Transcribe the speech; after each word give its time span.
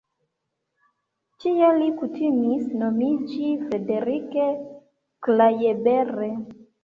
Tie 1.43 1.67
li 1.81 1.89
kutimis 1.99 2.63
nomiĝi 2.85 3.51
Frederick 3.67 4.33
Klaeber. 5.27 6.11